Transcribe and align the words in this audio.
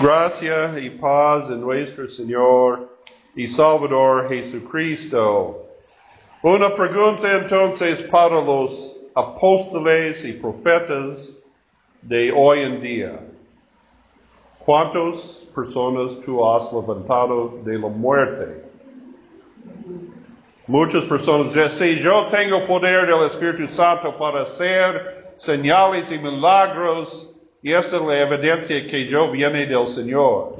Gracia 0.00 0.78
y 0.78 0.88
paz 0.88 1.50
en 1.50 1.60
nuestro 1.60 2.08
Señor 2.08 2.88
y 3.36 3.46
Salvador 3.46 4.30
Jesucristo. 4.30 5.66
Una 6.42 6.74
pregunta 6.74 7.36
entonces 7.36 8.00
para 8.10 8.36
los 8.36 8.96
apóstoles 9.14 10.24
y 10.24 10.32
profetas 10.32 11.34
de 12.00 12.32
hoy 12.34 12.60
en 12.60 12.80
día. 12.80 13.20
¿Cuántas 14.64 15.18
personas 15.54 16.12
tú 16.24 16.48
has 16.48 16.72
levantado 16.72 17.58
de 17.62 17.78
la 17.78 17.88
muerte? 17.88 18.64
Muchas 20.66 21.04
personas 21.04 21.52
dicen, 21.52 21.98
yo 21.98 22.26
tengo 22.30 22.66
poder 22.66 23.06
del 23.06 23.26
Espíritu 23.26 23.66
Santo 23.66 24.16
para 24.16 24.42
hacer 24.42 25.34
señales 25.36 26.10
y 26.10 26.18
milagros, 26.18 27.29
y 27.62 27.72
esta 27.72 27.96
es 27.96 28.02
la 28.02 28.20
evidencia 28.20 28.86
que 28.86 29.06
yo 29.06 29.30
viene 29.30 29.66
del 29.66 29.86
Señor. 29.86 30.56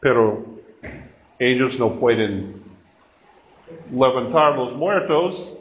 Pero 0.00 0.44
ellos 1.38 1.78
no 1.78 1.94
pueden 1.94 2.60
levantar 3.90 4.56
los 4.56 4.72
muertos. 4.72 5.56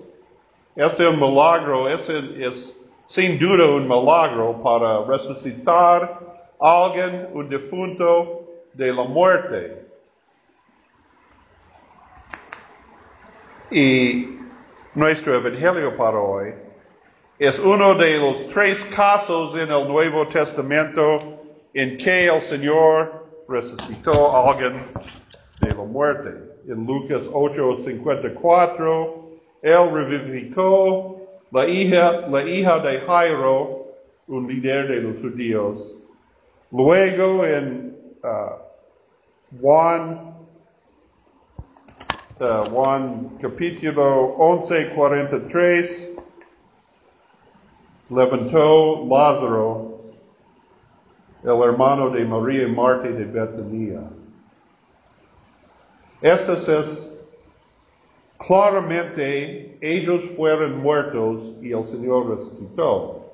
Este 0.76 1.04
es 1.04 1.10
un 1.10 1.20
milagro, 1.20 1.88
es 1.88 2.76
sin 3.06 3.38
duda 3.38 3.66
un 3.68 3.88
milagro 3.88 4.62
para 4.64 5.04
resucitar 5.04 6.20
a 6.60 6.86
alguien, 6.86 7.28
un 7.34 7.48
difunto 7.50 8.42
de 8.74 8.94
la 8.94 9.04
muerte. 9.04 9.86
Y 13.70 14.40
nuestro 14.96 15.36
evangelio 15.36 15.96
para 15.96 16.20
hoy 16.20 16.54
es 17.42 17.58
uno 17.58 17.96
de 17.96 18.20
los 18.20 18.48
tres 18.50 18.86
casos 18.96 19.56
en 19.56 19.72
el 19.72 19.88
Nuevo 19.88 20.28
Testamento 20.28 21.18
en 21.74 21.98
que 21.98 22.28
el 22.28 22.40
Señor 22.40 23.26
resucitó 23.48 24.36
a 24.36 24.52
alguien 24.52 24.74
de 25.60 25.70
la 25.70 25.84
muerte. 25.84 26.36
En 26.68 26.86
Lucas 26.86 27.28
8:54, 27.34 29.32
Él 29.64 29.92
revivificó 29.92 31.20
la 31.52 31.68
hija, 31.68 32.28
la 32.30 32.44
hija 32.44 32.78
de 32.78 33.00
Jairo, 33.00 33.88
un 34.28 34.48
líder 34.48 34.90
de 34.90 35.02
los 35.02 35.20
judíos. 35.20 35.98
Luego 36.72 37.44
en 37.44 37.98
uh, 38.24 38.52
Juan, 39.60 40.36
uh, 42.40 42.70
Juan 42.70 43.30
capítulo 43.42 44.38
11:43, 44.38 46.11
levantó 48.12 49.06
Lázaro, 49.10 50.02
el 51.44 51.62
hermano 51.62 52.10
de 52.10 52.26
María 52.26 52.64
y 52.64 52.72
Marta 52.72 53.08
de 53.08 53.24
Betania. 53.24 54.02
Estas 56.22 56.68
es 56.68 57.18
claramente 58.38 59.78
ellos 59.82 60.26
fueron 60.36 60.82
muertos 60.82 61.56
y 61.62 61.72
el 61.72 61.86
Señor 61.86 62.30
resucitó. 62.30 63.32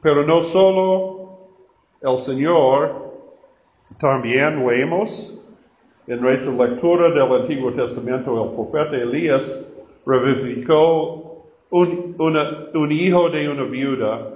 Pero 0.00 0.24
no 0.24 0.42
solo 0.42 1.38
el 2.00 2.18
Señor, 2.18 3.12
también 3.98 4.66
leemos 4.66 5.38
en 6.06 6.20
nuestra 6.20 6.50
lectura 6.50 7.10
del 7.10 7.40
Antiguo 7.42 7.72
Testamento, 7.72 8.42
el 8.42 8.54
profeta 8.54 8.96
Elías 8.96 9.60
revivificó 10.04 11.31
un, 11.72 12.92
hijo 12.92 13.30
de 13.30 13.48
una 13.48 13.64
viuda. 13.64 14.28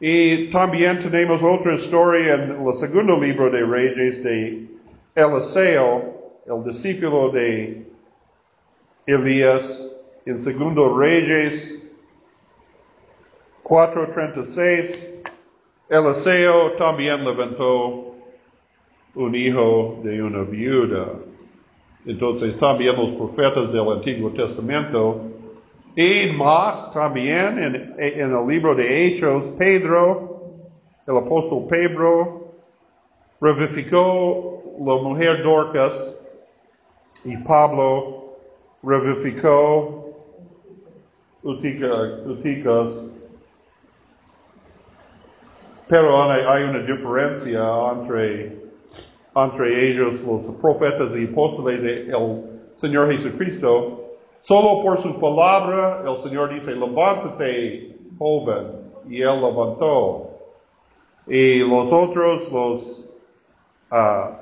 Y 0.00 0.48
también 0.50 0.98
tenemos 0.98 1.42
otra 1.42 1.74
historia 1.74 2.34
en 2.34 2.66
el 2.66 2.74
segundo 2.74 3.18
libro 3.18 3.50
de 3.50 3.64
Reyes 3.64 4.22
de 4.22 4.68
Eliseo, 5.14 6.34
el 6.46 6.64
discípulo 6.64 7.30
de 7.30 7.86
Elías, 9.06 9.90
en 10.24 10.38
segundo 10.38 10.96
Reyes 10.96 11.82
4.36, 13.64 15.08
Eliseo 15.88 16.72
también 16.72 17.24
levantó 17.24 18.14
un 19.14 19.34
hijo 19.34 20.00
de 20.04 20.22
una 20.22 20.42
viuda. 20.42 21.08
Entonces 22.04 22.56
también 22.58 22.94
los 22.96 23.10
profetas 23.12 23.72
del 23.72 23.88
Antiguo 23.88 24.30
Testamento 24.30 25.32
y 25.96 26.30
más 26.32 26.92
también 26.92 27.58
en, 27.58 27.94
en, 27.98 28.32
el 28.32 28.46
libro 28.46 28.74
de 28.74 29.06
Hechos, 29.06 29.48
Pedro, 29.56 30.42
el 31.06 31.16
apóstol 31.16 31.66
Pedro, 31.66 32.52
revificó 33.40 34.62
la 34.78 34.96
mujer 35.02 35.42
Dorcas 35.42 36.14
y 37.24 37.36
Pablo 37.38 38.36
revificó 38.82 40.14
Utica, 41.42 42.20
Uticas. 42.26 42.88
Pero 45.88 46.22
hay 46.30 46.64
una 46.64 46.80
diferencia 46.80 47.62
entre, 47.92 48.56
entre 49.34 49.90
ellos, 49.90 50.22
los 50.24 50.44
profetas 50.56 51.16
y 51.16 51.24
apóstoles 51.24 51.82
del 51.82 52.12
Señor 52.74 53.12
Jesucristo. 53.12 54.05
Solo 54.46 54.80
por 54.80 54.96
su 54.98 55.18
palabra 55.18 56.04
el 56.06 56.16
Señor 56.18 56.54
dice, 56.54 56.70
levántate, 56.70 57.98
joven, 58.16 58.92
y 59.08 59.20
él 59.20 59.40
levantó. 59.40 60.30
Y 61.26 61.68
los 61.68 61.92
otros, 61.92 62.52
los, 62.52 63.10
uh, 63.90 64.36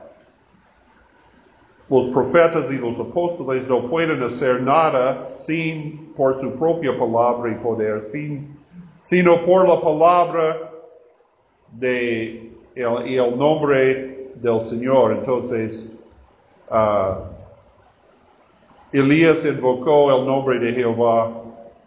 los 1.89 2.11
profetas 2.13 2.71
y 2.71 2.77
los 2.77 3.01
apóstoles 3.01 3.67
no 3.67 3.89
pueden 3.89 4.23
hacer 4.23 4.61
nada 4.61 5.27
sin 5.27 6.13
por 6.15 6.39
su 6.39 6.55
propia 6.55 6.99
palabra 6.99 7.51
y 7.53 7.55
poder, 7.55 8.03
sin, 8.03 8.59
sino 9.05 9.43
por 9.47 9.67
la 9.67 9.81
palabra 9.81 10.71
de 11.73 12.53
el, 12.75 13.09
y 13.09 13.17
el 13.17 13.39
nombre 13.39 14.33
del 14.35 14.61
Señor. 14.61 15.13
Entonces, 15.13 15.97
uh, 16.71 17.34
Elías 18.95 19.45
invocó 19.45 20.17
el 20.17 20.25
nombre 20.25 20.61
de 20.61 20.73
Jehová 20.73 21.29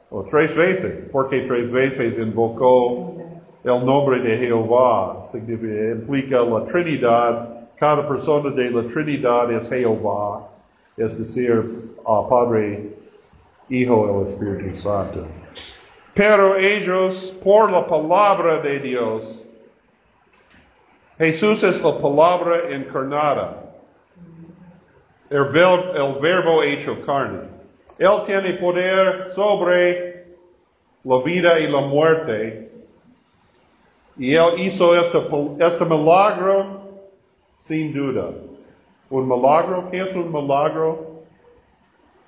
o 0.09 0.23
tres 0.23 0.53
veces, 0.53 1.09
porque 1.09 1.39
tres 1.43 1.71
veces 1.71 2.17
invocó 2.19 3.15
el 3.63 3.85
nombre 3.85 4.19
de 4.19 4.37
Jehová, 4.37 5.21
significa, 5.23 5.91
implica 5.91 6.41
la 6.41 6.65
Trinidad, 6.65 7.69
cada 7.77 8.05
persona 8.05 8.49
de 8.49 8.71
la 8.71 8.83
Trinidad 8.91 9.49
es 9.53 9.69
Jehová, 9.69 10.49
es 10.97 11.17
decir, 11.17 11.95
Padre, 12.29 12.89
Hijo 13.69 14.19
y 14.19 14.23
Espíritu 14.25 14.75
Santo. 14.75 15.25
Pero 16.13 16.57
ellos, 16.57 17.33
por 17.41 17.71
la 17.71 17.87
palabra 17.87 18.57
de 18.57 18.79
Dios, 18.79 19.45
Jesús 21.17 21.63
es 21.63 21.81
la 21.81 21.97
palabra 21.97 22.69
encarnada 22.69 23.66
el, 25.29 26.15
verbo 26.21 26.63
hecho 26.63 26.99
carne. 27.05 27.49
Él 27.97 28.21
tiene 28.25 28.53
poder 28.53 29.27
sobre 29.29 30.25
la 31.03 31.21
vida 31.23 31.59
y 31.59 31.67
la 31.67 31.81
muerte. 31.81 32.71
Y 34.17 34.33
Él 34.33 34.59
hizo 34.59 34.95
este, 34.95 35.19
este 35.59 35.85
milagro 35.85 36.81
sin 37.57 37.93
duda. 37.93 38.31
Un 39.09 39.27
milagro, 39.27 39.87
¿qué 39.89 40.01
es 40.01 40.13
un 40.13 40.31
milagro? 40.31 41.23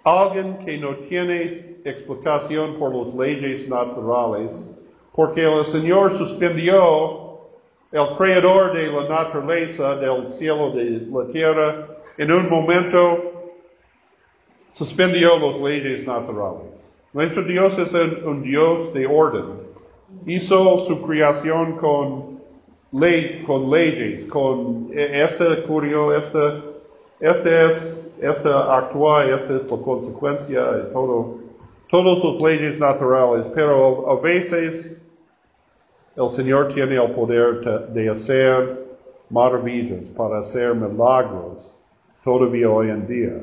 Alguien 0.04 0.58
que 0.60 0.78
no 0.78 0.96
tiene 0.96 1.78
explicación 1.84 2.76
por 2.80 2.96
las 2.96 3.14
leyes 3.14 3.68
naturales, 3.68 4.70
porque 5.14 5.44
el 5.44 5.66
Señor 5.66 6.12
suspendió 6.12 7.30
el 7.92 8.08
creador 8.18 8.74
de 8.74 8.88
la 8.88 9.10
naturaleza, 9.10 9.96
del 9.96 10.28
cielo, 10.28 10.72
de 10.72 11.08
la 11.12 11.28
tierra, 11.28 11.88
en 12.20 12.30
un 12.34 12.50
momento 12.50 13.56
suspendió 14.74 15.40
las 15.40 15.58
leyes 15.62 16.06
naturales. 16.06 16.68
Nuestro 17.14 17.46
Dios 17.46 17.78
es 17.80 17.94
un 18.26 18.44
Dios 18.44 18.94
de 18.94 19.08
orden. 19.08 19.46
Hizo 20.26 20.80
su 20.80 21.02
creación 21.02 21.78
con, 21.78 22.42
ley, 22.92 23.42
con 23.48 23.70
leyes, 23.72 24.26
con 24.26 24.90
este 24.94 25.64
ocurrió, 25.64 26.14
este, 26.14 26.62
este 27.22 27.66
es, 27.68 27.98
este 28.22 28.50
actúa, 28.50 29.24
esta 29.24 29.56
es 29.56 29.72
la 29.72 29.78
consecuencia 29.78 30.72
de 30.74 30.84
todo, 30.92 31.38
todas 31.90 32.22
las 32.22 32.42
leyes 32.42 32.78
naturales, 32.80 33.50
pero 33.56 34.10
a 34.10 34.20
veces 34.20 35.02
el 36.18 36.30
Señor 36.30 36.68
tiene 36.68 37.02
el 37.02 37.12
poder 37.12 37.62
de 37.94 38.10
hacer 38.10 38.86
maravillas, 39.30 40.10
para 40.10 40.40
hacer 40.40 40.76
milagros 40.76 41.79
todavía 42.30 42.70
hoy 42.70 42.90
en 42.92 43.08
día. 43.08 43.34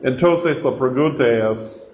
Entonces 0.00 0.64
la 0.64 0.74
pregunta 0.76 1.50
es, 1.50 1.90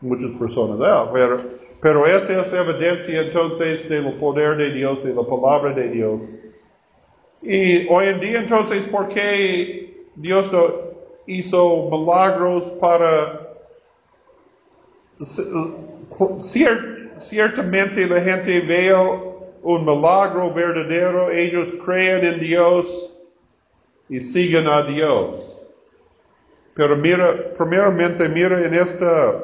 muchas 0.00 0.30
personas, 0.38 0.78
ah, 0.82 1.10
pero, 1.12 1.40
pero 1.80 2.06
esta 2.06 2.40
es 2.40 2.52
evidencia 2.52 3.22
entonces 3.22 3.88
del 3.88 4.12
poder 4.14 4.56
de 4.56 4.70
Dios, 4.72 5.02
de 5.02 5.12
la 5.12 5.22
palabra 5.22 5.72
de 5.74 5.88
Dios. 5.88 6.22
Y 7.42 7.86
hoy 7.88 8.06
en 8.06 8.20
día 8.20 8.40
entonces, 8.40 8.84
¿por 8.84 9.08
qué 9.08 10.06
Dios 10.14 10.52
no 10.52 10.72
hizo 11.26 11.88
milagros 11.90 12.70
para... 12.80 13.40
cier- 15.20 17.10
ciertamente 17.16 18.06
la 18.06 18.20
gente 18.20 18.60
veo 18.60 19.32
un 19.62 19.84
milagro 19.84 20.52
verdadero, 20.52 21.30
ellos 21.30 21.68
creen 21.84 22.24
en 22.24 22.40
Dios 22.40 23.13
y 24.08 24.20
siguen 24.20 24.68
a 24.68 24.82
Dios. 24.82 25.54
Pero 26.74 26.96
mira, 26.96 27.54
primeramente 27.56 28.28
mira 28.28 28.60
en 28.64 28.74
esta, 28.74 29.42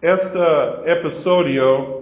este 0.00 0.38
episodio, 0.86 1.98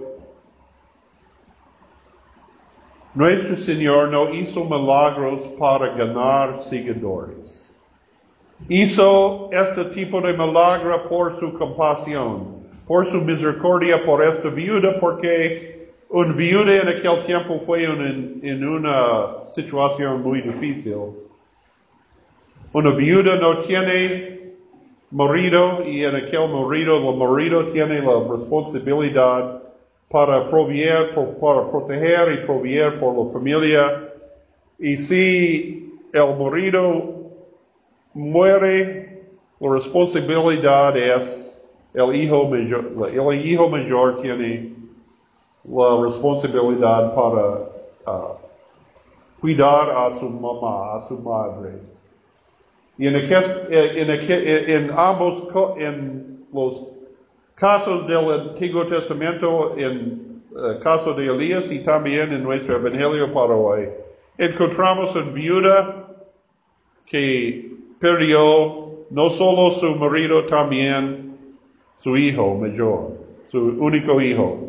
nuestro 3.13 3.57
Señor 3.57 4.09
no 4.09 4.29
hizo 4.33 4.63
milagros 4.63 5.41
para 5.59 5.89
ganar 5.89 6.61
seguidores. 6.61 7.75
Hizo 8.69 9.49
este 9.51 9.85
tipo 9.85 10.21
de 10.21 10.33
milagro 10.33 11.07
por 11.09 11.37
su 11.37 11.53
compasión, 11.53 12.67
por 12.87 13.05
su 13.05 13.21
misericordia 13.21 14.03
por 14.03 14.23
esta 14.23 14.49
viuda, 14.49 14.97
porque 14.99 15.91
un 16.09 16.35
viuda 16.35 16.77
en 16.77 16.87
aquel 16.87 17.21
tiempo 17.25 17.59
fue 17.59 17.83
en, 17.83 18.39
en 18.41 18.67
una 18.67 19.43
situación 19.53 20.21
muy 20.21 20.41
difícil. 20.41 21.27
Una 22.73 22.91
viuda 22.91 23.37
no 23.37 23.57
tiene 23.59 24.53
marido 25.11 25.83
y 25.85 26.03
en 26.03 26.15
aquel 26.17 26.49
marido, 26.49 26.97
el 26.97 27.17
marido 27.17 27.65
tiene 27.65 28.01
la 28.01 28.19
responsabilidad 28.29 29.61
para 30.09 30.45
proveer, 30.47 31.15
para 31.39 31.65
proteger 31.65 32.33
y 32.33 32.45
proveer 32.45 32.99
por 32.99 33.17
la 33.17 33.31
familia. 33.31 34.13
Y 34.79 34.97
si 34.97 35.97
el 36.11 36.37
marido 36.37 37.31
muere, 38.13 39.23
la 39.59 39.71
responsabilidad 39.71 40.97
es 40.97 41.57
el 41.93 42.15
hijo 42.15 42.49
mayor, 42.49 42.91
el 43.13 43.47
hijo 43.47 43.69
mayor 43.69 44.21
tiene 44.21 44.75
la 45.63 46.03
responsabilidad 46.03 47.15
para 47.15 47.59
ah, 48.05 48.33
cuidar 49.39 49.89
a 49.89 50.19
su 50.19 50.29
mamá, 50.29 50.95
a 50.95 50.99
su 50.99 51.17
madre. 51.19 51.96
Y 52.97 53.07
en, 53.07 53.15
aquel- 53.15 53.67
en, 53.69 54.07
aquel- 54.09 54.69
en 54.69 54.91
ambos, 54.95 55.43
en 55.77 56.45
los 56.51 56.83
casos 57.55 58.07
del 58.07 58.31
Antiguo 58.31 58.85
Testamento, 58.85 59.75
en 59.77 60.41
el 60.55 60.79
caso 60.79 61.13
de 61.13 61.27
Elías 61.27 61.71
y 61.71 61.79
también 61.79 62.33
en 62.33 62.43
nuestro 62.43 62.77
Evangelio 62.77 63.31
para 63.31 63.55
hoy, 63.55 63.89
encontramos 64.37 65.15
una 65.15 65.31
viuda 65.31 66.07
que 67.05 67.71
perdió 67.99 69.05
no 69.09 69.29
solo 69.29 69.71
su 69.71 69.95
marido, 69.95 70.45
también 70.45 71.37
su 71.99 72.17
hijo 72.17 72.55
mayor, 72.55 73.13
su 73.49 73.59
único 73.79 74.19
hijo. 74.21 74.59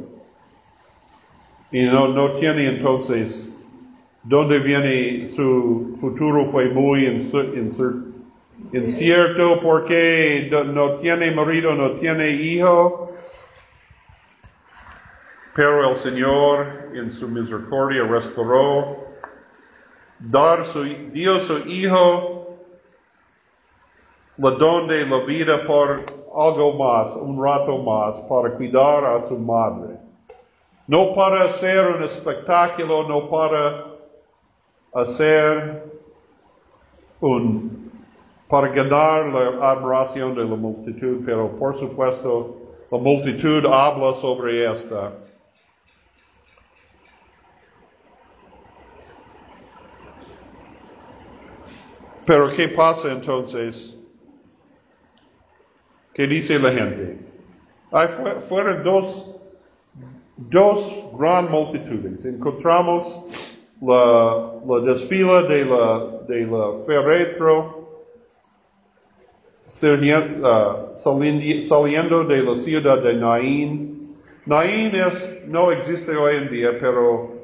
Y 1.73 1.83
no, 1.85 2.09
no 2.09 2.33
tiene 2.33 2.67
entonces 2.67 3.55
donde 4.23 4.59
viene 4.59 5.27
su 5.29 5.97
futuro 6.01 6.47
fue 6.47 6.69
muy 6.71 7.07
incer- 7.07 7.55
incierto 8.73 9.61
porque 9.61 10.49
no- 10.67 10.95
tiene 10.95 11.31
marido, 11.31 11.75
no 11.75 11.95
tiene 11.95 12.29
hijo. 12.31 13.13
Pero 15.55 15.91
el 15.91 15.97
Señor 15.97 16.91
en 16.95 17.11
su 17.11 17.29
misericordia 17.29 18.05
restauró, 18.05 19.09
dar 20.19 20.67
su, 20.67 20.85
dio 20.85 21.41
su 21.41 21.59
hijo 21.67 22.39
la 24.39 24.53
don 24.53 24.87
de 24.87 25.05
la 25.05 25.19
vida 25.25 25.67
por 25.67 26.01
algo 26.33 26.75
más, 26.79 27.17
un 27.17 27.43
rato 27.43 27.79
más, 27.79 28.21
para 28.23 28.55
cuidar 28.55 29.05
a 29.05 29.21
su 29.21 29.37
madre. 29.37 29.97
No 30.87 31.13
para 31.13 31.43
hacer 31.43 31.97
un 31.97 32.03
espectáculo, 32.05 33.09
no 33.09 33.29
para 33.29 33.85
hacer 34.95 35.83
un, 37.21 37.78
para 38.49 38.69
ganar 38.69 39.27
la 39.27 39.71
admiración 39.73 40.35
de 40.35 40.45
la 40.45 40.57
multitud, 40.57 41.23
pero 41.25 41.55
por 41.57 41.79
supuesto 41.79 42.57
la 42.91 42.99
multitud 42.99 43.67
habla 43.67 44.15
sobre 44.15 44.71
esta. 44.71 45.13
Pero 52.27 52.51
¿qué 52.51 52.69
pasa 52.69 53.11
entonces? 53.13 53.97
¿Qué 56.13 56.27
dice 56.27 56.59
la 56.59 56.73
gente? 56.73 57.19
Fue- 57.91 58.41
fueron 58.41 58.83
dos, 58.83 59.35
dos 60.37 60.93
gran 61.19 61.51
multitudes. 61.51 62.25
Encontramos 62.27 63.57
la, 63.81 64.53
la 64.67 64.81
desfila 64.81 65.43
de 65.43 65.65
la, 65.65 65.99
de 66.29 66.41
la 66.47 66.73
salindi- 66.87 67.78
saliendo 69.69 70.95
de 72.25 72.43
la 72.43 72.57
ciudad 72.57 73.03
de 73.03 73.15
Naín. 73.15 74.17
Naín 74.47 74.95
es, 74.95 75.39
no 75.47 75.71
existe 75.71 76.17
hoy 76.17 76.37
en 76.37 76.51
día, 76.51 76.79
pero 76.81 77.35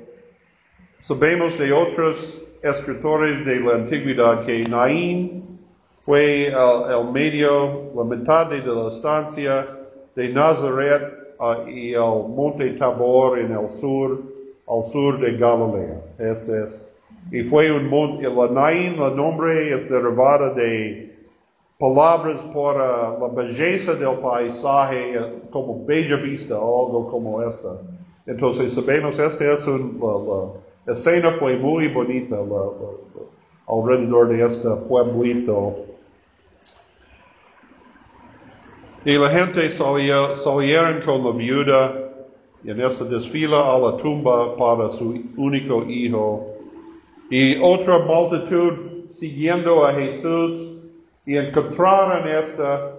sabemos 0.98 1.58
de 1.58 1.70
otros 1.72 2.42
escritores 2.62 3.44
de 3.44 3.60
la 3.60 3.74
antigüedad 3.74 4.42
que 4.42 4.64
Naín 4.64 5.58
fue 6.00 6.46
el, 6.46 6.54
el 6.90 7.12
medio, 7.12 7.92
la 7.94 8.04
mitad 8.04 8.46
de 8.46 8.60
la 8.64 8.88
estancia 8.88 9.66
de 10.16 10.28
Nazaret 10.30 11.36
ah, 11.38 11.64
y 11.68 11.92
el 11.92 12.28
monte 12.28 12.70
Tabor 12.70 13.38
en 13.38 13.52
el 13.52 13.68
sur, 13.68 14.22
al 14.66 14.82
sur 14.84 15.20
de 15.20 15.36
Galilea. 15.36 16.00
Este 16.18 16.64
es. 16.64 16.80
Y 17.30 17.42
fue 17.42 17.70
un 17.70 17.88
monte, 17.88 18.28
la 18.28 18.48
Naín, 18.48 18.94
el 18.98 19.14
nombre 19.14 19.74
es 19.74 19.90
derivada 19.90 20.50
de 20.54 21.13
palabras 21.78 22.40
por 22.52 22.76
ah, 22.78 23.16
la 23.20 23.28
belleza 23.28 23.94
del 23.94 24.18
paisaje, 24.18 25.18
como 25.50 25.84
bella 25.84 26.16
vista 26.16 26.58
o 26.58 26.86
algo 26.86 27.08
como 27.08 27.42
esta. 27.42 27.80
Entonces 28.26 28.72
sabemos, 28.74 29.18
esta 29.18 29.52
es 29.52 29.66
un, 29.66 29.98
la, 30.00 30.52
la 30.86 30.92
escena 30.94 31.30
fue 31.32 31.56
muy 31.56 31.88
bonita 31.88 32.36
la- 32.36 32.42
la- 32.44 33.24
alrededor 33.66 34.28
de 34.28 34.44
este 34.46 34.69
pueblito. 34.88 35.76
Y 39.04 39.19
la 39.19 39.28
gente 39.31 39.69
salieron 39.70 41.00
con 41.04 41.24
la 41.24 41.31
viuda 41.32 41.93
y 42.62 42.70
en 42.70 42.81
esta 42.81 43.04
desfila 43.04 43.74
a 43.74 43.78
la 43.78 43.96
tumba 43.98 44.56
para 44.56 44.88
su 44.88 45.20
único 45.36 45.82
hijo. 45.84 46.46
Y 47.31 47.58
otra 47.60 47.98
multitud 47.98 49.10
siguiendo 49.10 49.84
a 49.84 49.93
Jesús 49.93 50.73
y 51.26 51.36
encontraron 51.36 52.28
esta 52.28 52.94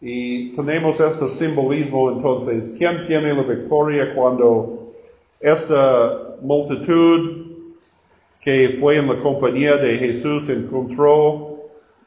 y 0.00 0.52
tenemos 0.52 0.98
este 0.98 1.28
simbolismo 1.28 2.10
entonces. 2.10 2.72
¿Quién 2.78 3.02
tiene 3.06 3.34
la 3.34 3.42
victoria 3.42 4.14
cuando 4.14 4.94
esta 5.40 6.36
multitud 6.40 7.48
que 8.40 8.78
fue 8.80 8.96
en 8.96 9.08
la 9.08 9.18
compañía 9.18 9.76
de 9.76 9.98
Jesús 9.98 10.48
encontró 10.48 11.58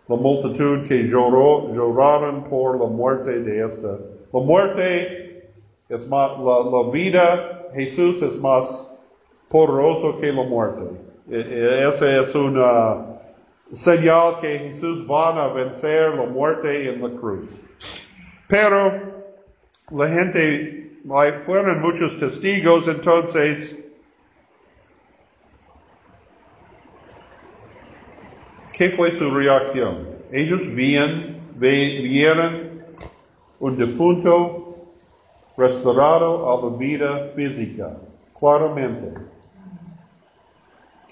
la 0.07 0.15
multitud 0.15 0.87
que 0.87 1.03
lloró, 1.03 1.71
lloraron 1.73 2.45
por 2.45 2.79
la 2.79 2.87
muerte 2.87 3.39
de 3.41 3.63
esta? 3.63 3.99
La 4.33 4.39
muerte 4.39 5.51
es 5.87 6.07
más, 6.07 6.31
la, 6.39 6.89
vida, 6.91 7.67
Jesús 7.75 8.23
es 8.23 8.39
más 8.39 8.91
poderoso 9.49 10.19
que 10.19 10.33
la 10.33 10.43
muerte. 10.43 10.85
E- 11.29 11.35
e- 11.35 11.87
Esa 11.87 12.21
es 12.21 12.33
una 12.33 13.12
señal 13.73 14.39
que 14.39 14.59
Jesús 14.59 15.05
va 15.09 15.43
a 15.43 15.47
vencer 15.51 16.13
la 16.13 16.25
muerte 16.25 16.89
en 16.89 17.01
la 17.01 17.09
cruz. 17.09 17.49
Pero 18.47 19.23
la 19.91 20.07
gente, 20.07 20.99
fueron 21.45 21.81
muchos 21.81 22.17
testigos, 22.17 22.87
entonces, 22.87 23.77
¿qué 28.77 28.89
fue 28.91 29.11
su 29.11 29.31
reacción? 29.31 30.07
Ellos 30.31 30.61
vieron, 30.75 31.37
vieron 31.55 32.83
un 33.59 33.77
difunto 33.77 34.93
restaurado 35.57 36.51
a 36.51 36.61
la 36.61 36.77
vida 36.77 37.29
física, 37.35 37.97
claramente. 38.39 39.32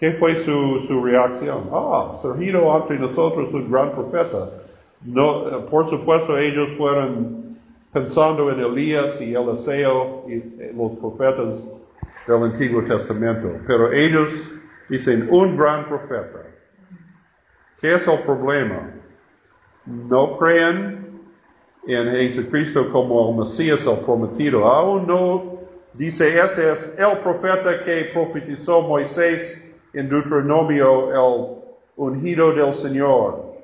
¿Qué 0.02 0.12
fue 0.12 0.36
su, 0.36 0.84
su 0.86 1.02
reacción? 1.06 1.70
Ah, 1.72 2.12
surgido 2.14 2.76
entre 2.76 3.00
nosotros 3.00 3.54
un 3.54 3.72
gran 3.72 3.92
profeta. 3.92 4.50
No, 5.06 5.66
por 5.68 5.90
supuesto, 5.90 6.38
ellos 6.38 6.70
fueron 6.78 7.56
pensando 7.94 8.52
en 8.52 8.60
Elías 8.60 9.22
y 9.22 9.34
Eliseo 9.34 10.26
y 10.28 10.34
eh, 10.34 10.74
los 10.76 10.92
profetas 10.94 11.66
del 12.28 12.44
Antiguo 12.44 12.84
Testamento. 12.84 13.50
Pero 13.66 13.94
ellos 13.94 14.30
Dicen, 14.92 15.30
un 15.32 15.56
gran 15.56 15.88
profeta. 15.88 16.44
¿Qué 17.80 17.96
es 17.96 18.06
el 18.10 18.20
problema? 18.24 18.92
No 19.86 20.38
creen 20.38 21.22
en 21.88 22.12
Jesucristo 22.12 22.92
como 22.92 23.30
el 23.30 23.38
Mesías, 23.38 23.86
el 23.86 24.00
prometido. 24.00 24.68
Aún 24.68 25.08
no 25.08 25.62
dice, 25.94 26.38
este 26.38 26.74
es 26.74 26.92
el 26.98 27.20
profeta 27.20 27.80
que 27.80 28.10
profetizó 28.14 28.82
Moisés 28.82 29.71
en 29.94 30.10
Deuteronomio, 30.10 31.12
el 31.12 31.58
ungido 31.98 32.54
del 32.54 32.74
Señor. 32.74 33.56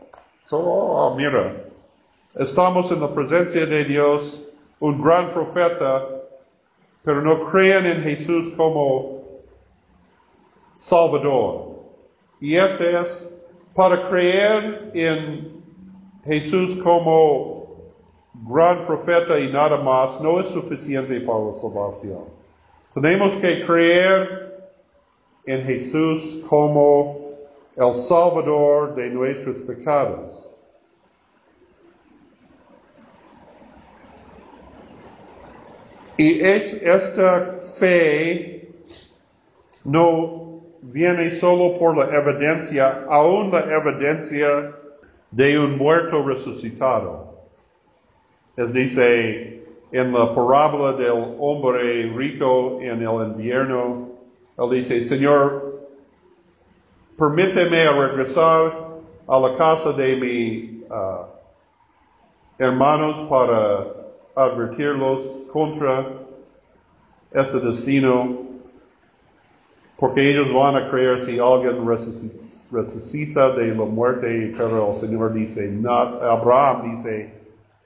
Solo, 0.45 0.65
oh, 0.65 1.15
mira, 1.15 1.53
estamos 2.35 2.91
en 2.91 3.01
la 3.01 3.13
presencia 3.13 3.65
de 3.65 3.85
Dios, 3.85 4.43
un 4.79 5.01
gran 5.01 5.29
profeta, 5.29 6.05
pero 7.03 7.21
no 7.21 7.49
creen 7.49 7.85
en 7.85 8.03
Jesús 8.03 8.49
como 8.55 9.21
Salvador. 10.77 11.77
Y 12.39 12.55
este 12.55 12.99
es 12.99 13.29
para 13.73 14.09
creer 14.09 14.91
en 14.93 15.63
Jesús 16.25 16.75
como 16.83 17.57
gran 18.33 18.85
profeta 18.85 19.39
y 19.39 19.51
nada 19.51 19.77
más 19.77 20.21
no 20.21 20.39
es 20.39 20.47
suficiente 20.47 21.19
para 21.21 21.39
la 21.39 21.53
salvación. 21.53 22.25
Tenemos 22.93 23.33
que 23.35 23.65
creer 23.65 24.46
en 25.47 25.63
Jesús 25.63 26.39
como 26.47 27.19
el 27.75 27.93
Salvador 27.93 28.93
de 28.93 29.09
nuestros 29.09 29.57
pecados. 29.57 30.53
Y 36.17 36.43
es 36.43 36.73
esta 36.73 37.59
fe 37.61 38.69
no 39.85 40.61
viene 40.81 41.29
solo 41.29 41.77
por 41.77 41.95
la 41.95 42.13
evidencia, 42.17 43.05
aún 43.07 43.51
la 43.51 43.59
evidencia 43.59 44.75
de 45.31 45.59
un 45.59 45.77
muerto 45.77 46.23
resucitado. 46.23 47.37
Es 48.57 48.73
dice 48.73 49.63
en 49.91 50.11
la 50.11 50.33
parábola 50.33 50.93
del 50.93 51.35
hombre 51.39 52.11
rico 52.15 52.79
en 52.81 53.01
el 53.03 53.27
invierno, 53.27 54.16
él 54.57 54.69
dice, 54.71 55.03
Señor, 55.03 55.87
permíteme 57.15 57.89
regresar 57.91 58.87
a 59.27 59.39
la 59.39 59.53
casa 59.55 59.93
de 59.93 60.15
mis 60.15 60.89
uh, 60.89 61.25
hermanos 62.57 63.19
para 63.29 63.85
advertirlos 64.35 65.45
contra 65.51 66.07
este 67.31 67.59
destino, 67.59 68.47
porque 69.97 70.31
ellos 70.31 70.51
van 70.51 70.75
a 70.75 70.89
creer 70.89 71.19
si 71.19 71.37
alguien 71.39 71.85
resucita 71.85 73.51
de 73.51 73.75
la 73.75 73.85
muerte, 73.85 74.53
pero 74.57 74.89
el 74.89 74.95
Señor 74.95 75.33
dice, 75.33 75.67
no, 75.67 75.91
Abraham 75.91 76.91
dice, 76.91 77.31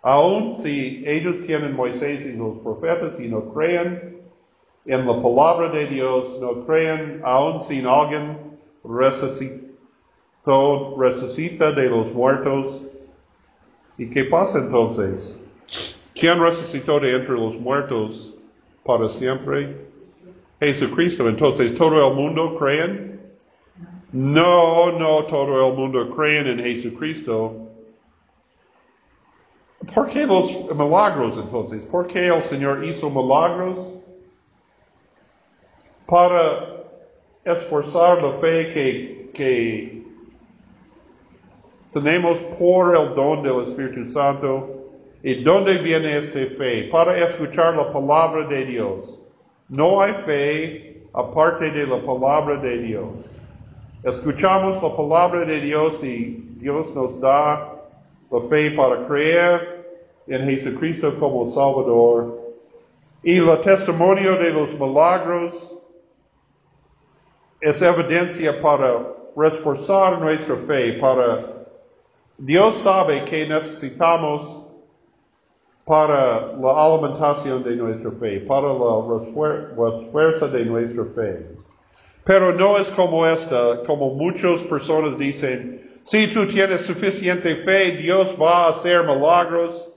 aun 0.02 0.58
si 0.58 1.04
ellos 1.06 1.42
tienen 1.46 1.76
Moisés 1.76 2.26
y 2.26 2.32
los 2.32 2.60
profetas 2.60 3.20
y 3.20 3.28
no 3.28 3.54
creen 3.54 4.21
en 4.86 5.06
la 5.06 5.22
palabra 5.22 5.70
de 5.70 5.88
Dios, 5.88 6.40
no 6.42 6.66
creen 6.66 7.22
aun 7.24 7.62
sin 7.62 7.86
alguien 7.86 8.38
resucitó, 8.84 9.68
resucita 10.98 11.72
de 11.72 11.90
los 11.90 12.12
muertos. 12.14 12.84
¿Y 13.98 14.10
qué 14.10 14.24
pasa 14.24 14.60
entonces? 14.60 15.40
¿Quién 16.16 16.40
resucitó 16.42 17.00
de 17.00 17.16
entre 17.16 17.36
los 17.36 17.56
muertos 17.56 18.36
para 18.84 19.08
siempre? 19.08 19.76
Jesucristo. 20.60 21.28
Entonces, 21.28 21.74
¿todo 21.76 22.08
el 22.08 22.14
mundo 22.16 22.56
creen? 22.56 23.20
No, 24.12 24.92
no 24.92 25.24
todo 25.24 25.68
el 25.68 25.76
mundo 25.76 26.10
creen 26.10 26.48
en 26.48 26.60
Jesucristo. 26.60 27.68
¿Por 29.94 30.10
qué 30.10 30.28
los 30.28 30.70
milagros 30.76 31.38
entonces? 31.38 31.86
¿Por 31.86 32.06
qué 32.06 32.28
el 32.28 32.42
Señor 32.42 32.84
hizo 32.84 33.10
milagros? 33.10 34.01
Para 36.12 36.84
esforzar 37.46 38.22
la 38.22 38.34
fe 38.34 38.68
que, 38.68 39.32
que 39.34 40.04
tenemos 41.94 42.38
por 42.60 42.94
el 42.98 43.16
don 43.16 43.42
del 43.44 43.62
Espíritu 43.62 44.06
Santo. 44.06 44.90
¿Y 45.24 45.36
dónde 45.42 45.78
viene 45.78 46.18
esta 46.18 46.46
fe? 46.58 46.90
Para 46.92 47.18
escuchar 47.18 47.78
la 47.78 47.94
palabra 47.94 48.46
de 48.46 48.66
Dios. 48.66 49.22
No 49.70 50.02
hay 50.02 50.12
fe 50.12 51.02
aparte 51.14 51.72
de 51.72 51.88
la 51.88 52.02
palabra 52.02 52.58
de 52.58 52.78
Dios. 52.80 53.38
Escuchamos 54.04 54.84
la 54.84 54.94
palabra 54.94 55.46
de 55.46 55.62
Dios 55.62 56.04
y 56.04 56.44
Dios 56.58 56.94
nos 56.94 57.22
da 57.22 57.74
la 58.30 58.40
fe 58.50 58.72
para 58.72 59.08
creer 59.08 59.86
en 60.28 60.44
Jesucristo 60.44 61.16
como 61.18 61.46
Salvador. 61.46 62.38
Y 63.24 63.38
el 63.38 63.62
testimonio 63.62 64.36
de 64.36 64.50
los 64.52 64.78
milagros 64.78 65.78
es 67.62 67.82
evidencia 67.82 68.60
para 68.60 69.08
reforzar 69.36 70.20
nuestra 70.20 70.56
fe, 70.56 70.94
para 70.94 71.66
Dios 72.38 72.76
sabe 72.76 73.24
que 73.24 73.46
necesitamos 73.48 74.66
para 75.86 76.54
la 76.58 76.86
alimentación 76.86 77.64
de 77.64 77.76
nuestra 77.76 78.12
fe, 78.12 78.40
para 78.40 78.74
la 78.74 79.92
fuerza 80.12 80.48
de 80.48 80.66
nuestra 80.66 81.06
fe. 81.06 81.48
Pero 82.24 82.54
no 82.54 82.78
es 82.78 82.90
como 82.90 83.26
esta, 83.26 83.84
como 83.84 84.16
muchas 84.16 84.62
personas 84.64 85.18
dicen, 85.18 85.82
si 86.04 86.28
tú 86.28 86.48
tienes 86.48 86.82
suficiente 86.82 87.56
fe, 87.56 87.92
Dios 87.92 88.36
va 88.42 88.66
a 88.66 88.70
hacer 88.70 89.06
milagros. 89.06 89.92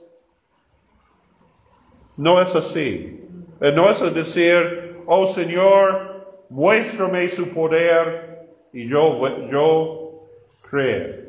No 2.17 2.39
es 2.39 2.55
así. 2.55 3.27
Eh, 3.61 3.71
no 3.71 3.89
es 3.89 4.13
decir, 4.13 5.01
oh 5.07 5.27
Señor, 5.27 6.14
muéstrame 6.49 7.27
su 7.29 7.49
poder 7.49 8.47
y 8.73 8.87
yo, 8.87 9.47
yo 9.49 10.27
creo. 10.69 11.25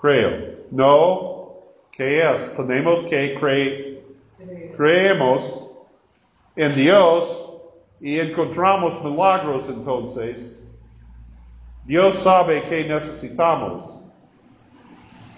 Creo. 0.00 0.56
No, 0.70 1.54
¿qué 1.92 2.20
es? 2.20 2.54
Tenemos 2.56 3.00
que 3.02 3.34
creer. 3.34 3.90
Creemos 4.76 5.70
en 6.56 6.74
Dios 6.74 7.50
y 8.00 8.18
encontramos 8.18 9.02
milagros 9.04 9.68
entonces. 9.68 10.62
Dios 11.84 12.14
sabe 12.16 12.62
que 12.62 12.84
necesitamos. 12.84 14.00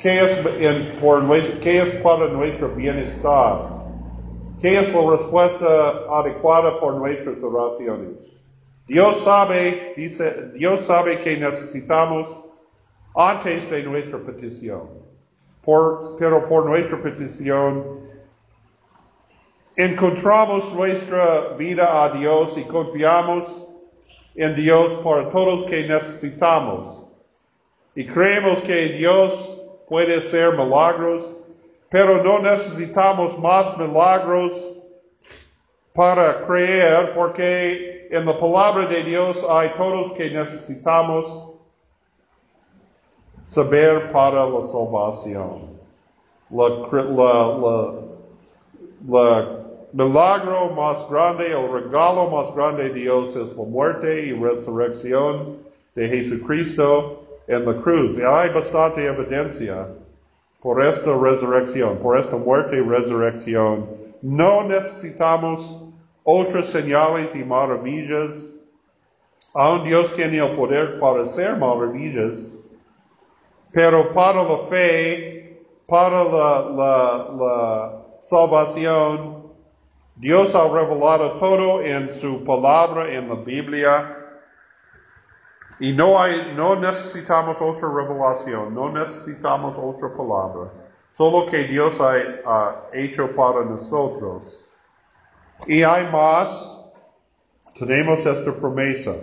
¿Qué 0.00 0.20
es, 0.20 0.32
por, 1.00 1.24
¿Qué 1.60 1.82
es 1.82 1.90
para 2.02 2.26
nuestro 2.28 2.68
bienestar? 2.70 3.68
¿Qué 4.60 4.78
es 4.78 4.92
la 4.92 5.10
respuesta 5.10 6.04
adecuada 6.10 6.78
por 6.80 6.94
nuestras 6.94 7.42
oraciones? 7.42 8.41
Dios 8.86 9.22
sabe, 9.22 9.94
dice, 9.96 10.50
Dios 10.54 10.82
sabe 10.82 11.18
que 11.18 11.36
necesitamos 11.36 12.28
antes 13.14 13.70
de 13.70 13.82
nuestra 13.84 14.18
petición. 14.18 14.88
pero 16.18 16.48
por 16.48 16.66
nuestra 16.66 17.00
petición 17.00 18.00
encontramos 19.76 20.72
nuestra 20.74 21.54
vida 21.56 22.04
a 22.04 22.10
Dios 22.10 22.58
y 22.58 22.64
confiamos 22.64 23.62
en 24.34 24.54
Dios 24.54 24.92
por 24.94 25.28
todos 25.28 25.66
que 25.66 25.86
necesitamos. 25.86 27.04
Y 27.94 28.04
creemos 28.06 28.60
que 28.62 28.88
Dios 28.88 29.62
puede 29.88 30.16
hacer 30.16 30.56
milagros, 30.56 31.36
pero 31.90 32.22
no 32.24 32.38
necesitamos 32.38 33.38
más 33.38 33.76
milagros 33.76 34.72
para 35.92 36.42
creer 36.46 37.12
porque 37.14 37.91
en 38.12 38.26
la 38.26 38.38
palabra 38.38 38.84
de 38.84 39.02
Dios 39.04 39.42
hay 39.48 39.70
todos 39.70 40.12
que 40.12 40.30
necesitamos 40.30 41.48
saber 43.46 44.12
para 44.12 44.46
la 44.46 44.60
salvación. 44.60 45.72
La, 46.50 46.68
milagro 49.94 50.68
más 50.76 51.08
grande, 51.08 51.52
el 51.52 51.72
regalo 51.72 52.28
más 52.28 52.54
grande 52.54 52.90
de 52.90 53.00
Dios 53.00 53.34
es 53.34 53.56
la 53.56 53.64
muerte 53.64 54.26
y 54.26 54.32
resurrección 54.34 55.56
de 55.94 56.08
Jesucristo 56.10 57.22
en 57.46 57.64
la 57.64 57.80
cruz. 57.80 58.18
Y 58.18 58.22
hay 58.22 58.50
bastante 58.50 59.06
evidencia 59.06 59.88
por 60.60 60.84
esta 60.84 61.16
resurrección, 61.16 61.96
por 61.96 62.18
esta 62.18 62.36
muerte 62.36 62.76
y 62.76 62.80
resurrección. 62.80 63.86
No 64.20 64.64
necesitamos 64.64 65.91
otras 66.24 66.66
señales 66.66 67.34
y 67.34 67.44
maravillas. 67.44 68.52
Aún 69.54 69.84
Dios 69.84 70.12
tiene 70.14 70.38
el 70.38 70.56
poder 70.56 70.98
para 70.98 71.22
hacer 71.22 71.56
maravillas, 71.56 72.48
pero 73.70 74.12
para 74.12 74.42
la 74.42 74.56
fe, 74.56 75.66
para 75.86 76.24
la, 76.24 77.98
salvación, 78.20 79.52
Dios 80.14 80.54
ha 80.54 80.68
revelado 80.68 81.32
todo 81.32 81.82
en 81.82 82.08
su 82.10 82.44
palabra, 82.44 83.12
en 83.12 83.28
la 83.28 83.34
Biblia. 83.34 84.18
Y 85.80 85.92
no 85.92 86.20
hay, 86.20 86.52
no 86.54 86.76
necesitamos 86.76 87.56
otra 87.60 87.88
revelación, 87.92 88.72
no 88.72 88.90
necesitamos 88.90 89.76
otra 89.76 90.14
palabra. 90.16 90.70
Solo 91.10 91.44
que 91.46 91.64
Dios 91.64 92.00
ha, 92.00 92.12
ha 92.46 92.88
hecho 92.92 93.34
para 93.34 93.64
nosotros. 93.64 94.71
Y 95.66 95.82
hay 95.82 96.06
más. 96.10 96.84
Tenemos 97.78 98.26
esta 98.26 98.52
promesa. 98.52 99.14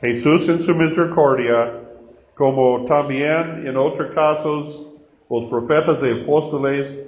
Jesús 0.00 0.48
en 0.48 0.60
su 0.60 0.74
misericordia, 0.74 1.80
como 2.34 2.84
también 2.84 3.66
en 3.66 3.76
otros 3.76 4.14
casos 4.14 4.86
los 5.30 5.48
profetas 5.48 6.02
y 6.02 6.22
apóstoles, 6.22 7.00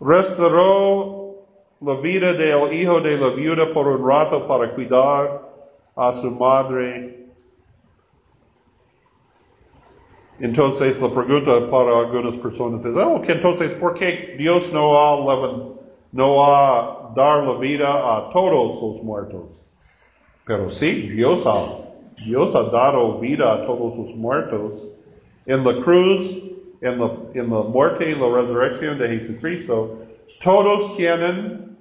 restauró 0.00 1.36
la 1.80 1.94
vida 1.94 2.32
del 2.32 2.72
hijo 2.72 3.00
de 3.00 3.16
la 3.16 3.28
viuda 3.28 3.72
por 3.72 3.86
un 3.86 4.06
rato 4.06 4.46
para 4.46 4.74
cuidar 4.74 5.48
a 5.94 6.12
su 6.12 6.30
madre. 6.32 7.26
Entonces 10.40 11.00
la 11.00 11.10
pregunta 11.10 11.66
para 11.70 12.00
algunas 12.00 12.36
personas 12.36 12.84
es, 12.84 12.96
oh, 12.96 13.20
entonces, 13.26 13.70
¿por 13.72 13.94
qué 13.94 14.34
Dios 14.38 14.72
no 14.72 14.98
ha, 14.98 15.79
no 16.12 16.44
ha 16.44 17.12
dar 17.14 17.44
la 17.44 17.54
vida 17.58 18.16
a 18.16 18.30
todos 18.30 18.80
los 18.82 19.02
muertos? 19.02 19.50
Pero 20.44 20.70
sí, 20.70 21.08
Dios 21.10 21.46
ha, 21.46 21.62
Dios 22.24 22.54
ha 22.54 22.62
dado 22.64 23.18
vida 23.18 23.52
a 23.52 23.66
todos 23.66 23.96
los 23.96 24.16
muertos. 24.16 24.88
En 25.46 25.64
la 25.64 25.74
cruz, 25.82 26.38
en 26.80 26.98
la, 26.98 27.10
en 27.34 27.50
la 27.50 27.62
muerte 27.62 28.10
y 28.10 28.14
la 28.14 28.28
resurrección 28.28 28.98
de 28.98 29.08
Jesucristo, 29.08 29.98
todos 30.42 30.96
tienen 30.96 31.76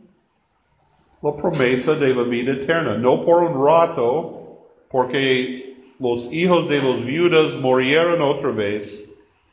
la 1.22 1.36
promesa 1.36 1.96
de 1.96 2.14
la 2.14 2.24
vida 2.24 2.54
eterna. 2.54 2.98
No 2.98 3.26
por 3.26 3.44
un 3.44 3.66
rato, 3.66 4.60
porque 4.90 5.76
los 6.00 6.32
hijos 6.32 6.70
de 6.70 6.82
los 6.82 7.06
viudas 7.06 7.56
murieron 7.56 8.22
otra 8.22 8.52
vez 8.52 9.06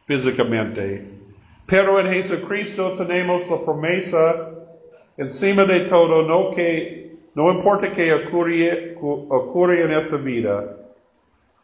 físicamente. 0.05 1.09
Pero 1.67 1.99
en 1.99 2.07
Jesucristo 2.07 2.93
tenemos 2.93 3.49
la 3.51 3.59
promesa 3.65 4.56
encima 5.17 5.65
de 5.65 5.81
todo, 5.81 6.23
no 6.23 6.51
que, 6.51 7.17
no 7.35 7.51
importa 7.51 7.91
que 7.91 8.13
ocurre 8.15 9.83
en 9.83 9.91
esta 9.91 10.17
vida, 10.17 10.77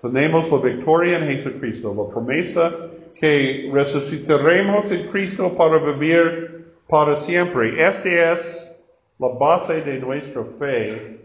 tenemos 0.01 0.51
la 0.51 0.59
victoria 0.59 1.19
en 1.19 1.37
Jesucristo, 1.37 1.95
la 1.95 2.13
promesa 2.13 2.73
que 3.15 3.71
resucitaremos 3.73 4.91
en 4.91 5.07
Cristo 5.09 5.55
para 5.55 5.79
vivir 5.79 6.67
para 6.89 7.15
siempre. 7.15 7.71
Esta 7.81 8.33
es 8.33 8.71
la 9.19 9.29
base 9.29 9.81
de 9.83 9.99
nuestra 9.99 10.45
fe 10.45 11.21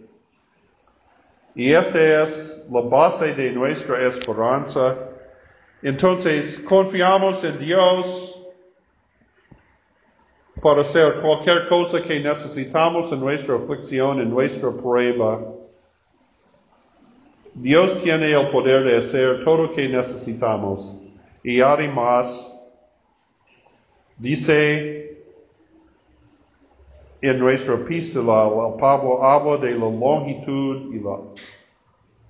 y 1.55 1.74
esta 1.74 2.24
es 2.24 2.63
la 2.72 2.81
base 2.81 3.34
de 3.34 3.51
nuestra 3.51 4.07
esperanza. 4.07 4.96
Entonces, 5.81 6.60
confiamos 6.60 7.43
en 7.43 7.57
Dios 7.57 8.37
para 10.61 10.81
hacer 10.81 11.21
cualquier 11.21 11.67
cosa 11.67 12.01
que 12.01 12.19
necesitamos 12.19 13.11
en 13.11 13.19
nuestra 13.19 13.55
aflicción, 13.55 14.19
en 14.19 14.29
nuestra 14.29 14.71
prueba. 14.71 15.53
Dios 17.53 18.01
tiene 18.03 18.31
el 18.33 18.49
poder 18.49 18.83
de 18.83 18.97
hacer 18.97 19.43
todo 19.43 19.63
lo 19.63 19.71
que 19.71 19.87
necesitamos. 19.87 20.97
Y 21.43 21.61
además, 21.61 22.53
dice 24.17 25.23
en 27.21 27.39
nuestra 27.39 27.75
epístola, 27.75 28.77
Pablo 28.79 29.23
habla 29.23 29.57
de 29.57 29.71
la 29.71 29.89
longitud 29.89 30.93
y 30.93 30.99
la, 30.99 31.17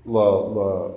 la, 0.05 0.31
la 0.55 0.88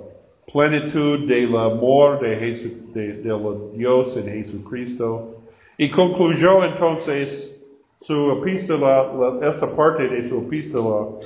plenitud 0.51 1.27
del 1.27 1.55
amor 1.57 2.19
de, 2.21 2.39
Jesu- 2.39 2.93
de, 2.93 3.13
de 3.21 3.77
Dios 3.77 4.15
en 4.17 4.25
Jesucristo. 4.25 5.40
Y 5.81 5.89
concluyó 5.89 6.63
entonces 6.63 7.59
su 8.05 8.33
epístola, 8.33 9.11
la- 9.17 9.49
esta 9.49 9.65
parte 9.75 10.07
de 10.07 10.29
su 10.29 10.37
epístola, 10.41 11.17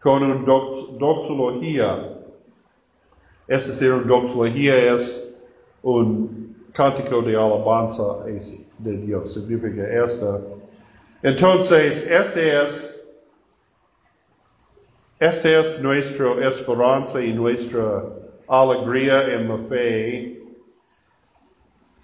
con 0.00 0.22
una 0.22 0.36
dox- 0.44 0.96
doxología. 0.96 2.08
Es 3.48 3.66
decir, 3.66 3.90
una 3.90 4.06
doxología 4.06 4.94
es 4.94 5.34
un 5.82 6.68
cántico 6.72 7.20
de 7.20 7.34
alabanza 7.34 8.02
de 8.78 8.96
Dios. 8.96 9.34
Significa 9.34 9.82
esta. 10.04 10.38
Entonces, 11.24 12.06
este 12.08 12.62
es, 12.62 13.02
esta 15.18 15.48
es 15.62 15.80
nuestra 15.82 16.48
esperanza 16.48 17.20
y 17.20 17.32
nuestra 17.32 18.04
alegría 18.46 19.34
en 19.34 19.48
la 19.48 19.58
fe. 19.58 20.39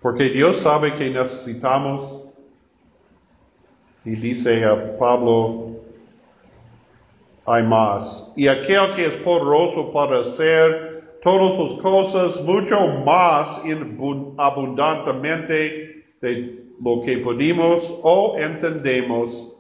Porque 0.01 0.31
Dios 0.31 0.59
sabe 0.59 0.93
que 0.95 1.11
necesitamos. 1.11 2.25
Y 4.05 4.11
dice 4.11 4.65
a 4.65 4.97
Pablo, 4.97 5.77
hay 7.47 7.63
más. 7.63 8.33
Y 8.37 8.49
aquel 8.49 8.93
que 8.95 9.07
es 9.07 9.15
poderoso 9.15 9.93
para 9.93 10.21
hacer 10.21 11.19
todas 11.23 11.59
las 11.59 11.81
cosas 11.81 12.43
mucho 12.45 12.87
más 13.05 13.63
abundantemente 14.37 16.05
de 16.21 16.67
lo 16.81 17.03
que 17.03 17.19
pedimos 17.19 17.83
o 18.03 18.37
entendemos, 18.39 19.57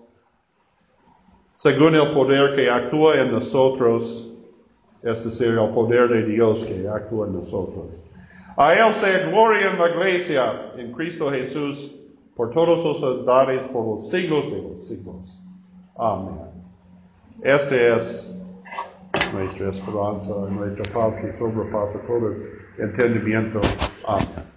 según 1.57 1.95
el 1.95 2.13
poder 2.13 2.55
que 2.55 2.71
actúa 2.71 3.21
en 3.21 3.33
nosotros, 3.33 4.31
es 5.03 5.25
decir, 5.25 5.49
el 5.49 5.71
poder 5.71 6.09
de 6.09 6.25
Dios 6.25 6.65
que 6.65 6.87
actúa 6.89 7.27
en 7.27 7.35
nosotros. 7.35 8.06
A 8.57 8.75
Él 8.75 8.93
sea 8.95 9.29
gloria 9.29 9.71
en 9.71 9.79
la 9.79 9.91
iglesia, 9.91 10.73
en 10.77 10.93
Cristo 10.93 11.31
Jesús, 11.31 11.95
por 12.35 12.51
todos 12.51 12.83
los 12.85 13.23
edades, 13.23 13.67
por 13.67 13.87
los 13.87 14.11
siglos 14.11 14.51
de 14.51 14.63
los 14.63 14.89
siglos. 14.89 15.43
Amén. 15.97 16.39
Esta 17.43 17.97
es 17.97 18.39
nuestra 19.35 19.71
esperanza, 19.71 20.35
nuestra 20.51 20.91
paz 20.93 21.17
que 21.21 21.37
sobrepasa 21.37 22.01
todo 22.07 22.35
entendimiento. 22.79 23.61
Amén. 24.07 24.56